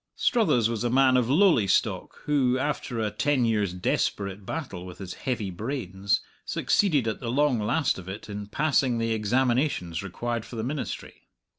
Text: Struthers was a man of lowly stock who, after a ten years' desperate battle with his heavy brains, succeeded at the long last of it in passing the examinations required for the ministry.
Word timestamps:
Struthers 0.15 0.67
was 0.67 0.83
a 0.83 0.89
man 0.89 1.15
of 1.15 1.29
lowly 1.29 1.67
stock 1.67 2.15
who, 2.23 2.57
after 2.57 2.99
a 2.99 3.11
ten 3.11 3.45
years' 3.45 3.71
desperate 3.71 4.47
battle 4.47 4.83
with 4.83 4.97
his 4.97 5.13
heavy 5.13 5.51
brains, 5.51 6.21
succeeded 6.43 7.07
at 7.07 7.19
the 7.19 7.29
long 7.29 7.59
last 7.59 7.99
of 7.99 8.09
it 8.09 8.27
in 8.27 8.47
passing 8.47 8.97
the 8.97 9.11
examinations 9.13 10.01
required 10.01 10.43
for 10.43 10.55
the 10.55 10.63
ministry. 10.63 11.27